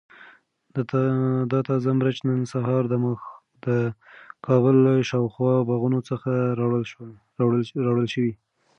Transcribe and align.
دا 1.51 1.59
تازه 1.69 1.89
مرچ 1.99 2.17
نن 2.27 2.41
سهار 2.53 2.83
د 3.65 3.67
کابل 4.45 4.75
له 4.85 4.93
شاوخوا 5.09 5.53
باغونو 5.69 5.99
څخه 6.09 6.31
راوړل 7.91 8.05
شوي. 8.13 8.33